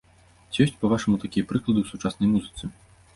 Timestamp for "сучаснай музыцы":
1.91-2.71